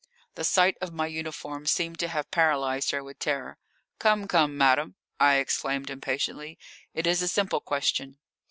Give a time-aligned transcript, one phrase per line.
[0.33, 3.59] The sight of my uniform seemed to have paralysed her with terror.
[3.99, 6.57] "Come, come, madame," I exclaimed impatiently;
[6.95, 8.17] "it is a simple question."